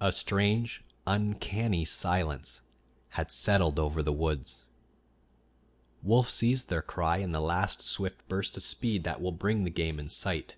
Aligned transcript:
A 0.00 0.10
strange, 0.10 0.82
uncanny 1.06 1.84
silence 1.84 2.60
had 3.10 3.30
settled 3.30 3.78
over 3.78 4.02
the 4.02 4.12
woods. 4.12 4.64
Wolves 6.02 6.30
cease 6.32 6.64
their 6.64 6.82
cry 6.82 7.18
in 7.18 7.30
the 7.30 7.40
last 7.40 7.80
swift 7.80 8.26
burst 8.26 8.56
of 8.56 8.64
speed 8.64 9.04
that 9.04 9.22
will 9.22 9.30
bring 9.30 9.62
the 9.62 9.70
game 9.70 10.00
in 10.00 10.08
sight. 10.08 10.56